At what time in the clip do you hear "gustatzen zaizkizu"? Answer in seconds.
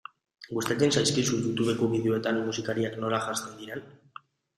0.59-1.37